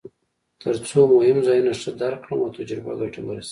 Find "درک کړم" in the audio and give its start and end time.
2.01-2.39